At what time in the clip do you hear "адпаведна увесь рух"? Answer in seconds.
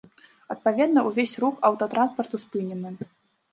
0.55-1.55